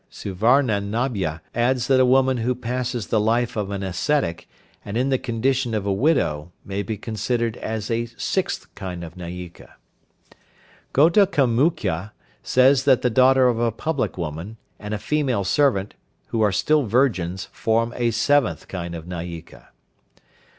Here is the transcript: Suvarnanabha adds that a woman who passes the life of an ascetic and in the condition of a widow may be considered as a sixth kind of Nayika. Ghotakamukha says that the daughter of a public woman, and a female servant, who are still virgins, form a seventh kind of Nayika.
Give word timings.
Suvarnanabha 0.09 1.41
adds 1.53 1.85
that 1.85 1.99
a 1.99 2.05
woman 2.07 2.37
who 2.37 2.55
passes 2.55 3.05
the 3.05 3.19
life 3.19 3.55
of 3.55 3.69
an 3.69 3.83
ascetic 3.83 4.49
and 4.83 4.97
in 4.97 5.09
the 5.09 5.19
condition 5.19 5.75
of 5.75 5.85
a 5.85 5.93
widow 5.93 6.51
may 6.65 6.81
be 6.81 6.97
considered 6.97 7.55
as 7.57 7.91
a 7.91 8.07
sixth 8.17 8.73
kind 8.73 9.03
of 9.03 9.13
Nayika. 9.15 9.75
Ghotakamukha 10.93 12.13
says 12.41 12.83
that 12.85 13.03
the 13.03 13.11
daughter 13.11 13.47
of 13.47 13.59
a 13.59 13.71
public 13.71 14.17
woman, 14.17 14.57
and 14.79 14.95
a 14.95 14.97
female 14.97 15.43
servant, 15.43 15.93
who 16.29 16.41
are 16.41 16.51
still 16.51 16.87
virgins, 16.87 17.47
form 17.51 17.93
a 17.95 18.09
seventh 18.09 18.67
kind 18.67 18.95
of 18.95 19.05
Nayika. 19.05 19.67